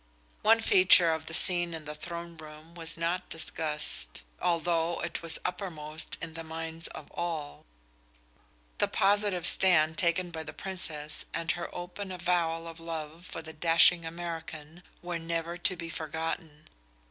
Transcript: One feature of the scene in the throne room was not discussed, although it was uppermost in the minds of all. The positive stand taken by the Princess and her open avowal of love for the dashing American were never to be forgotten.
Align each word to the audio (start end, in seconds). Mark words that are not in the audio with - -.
One 0.41 0.61
feature 0.61 1.13
of 1.13 1.27
the 1.27 1.33
scene 1.35 1.75
in 1.75 1.85
the 1.85 1.93
throne 1.93 2.35
room 2.35 2.73
was 2.73 2.97
not 2.97 3.29
discussed, 3.29 4.23
although 4.41 4.99
it 5.03 5.21
was 5.21 5.37
uppermost 5.45 6.17
in 6.19 6.33
the 6.33 6.43
minds 6.43 6.87
of 6.87 7.11
all. 7.11 7.67
The 8.79 8.87
positive 8.87 9.45
stand 9.45 9.99
taken 9.99 10.31
by 10.31 10.41
the 10.41 10.53
Princess 10.53 11.25
and 11.35 11.51
her 11.51 11.69
open 11.71 12.11
avowal 12.11 12.67
of 12.67 12.79
love 12.79 13.27
for 13.27 13.43
the 13.43 13.53
dashing 13.53 14.03
American 14.03 14.81
were 15.03 15.19
never 15.19 15.55
to 15.55 15.75
be 15.75 15.91
forgotten. 15.91 16.67